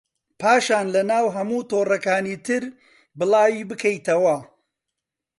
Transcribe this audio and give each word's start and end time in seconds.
پاشان 0.39 0.85
لەناو 0.95 1.25
هەموو 1.35 1.67
تۆڕەکانی 1.69 2.37
تر 2.45 2.63
بڵاوی 3.17 3.67
بکەیتەوە 3.69 4.37